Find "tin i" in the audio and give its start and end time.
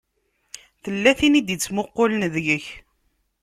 1.19-1.41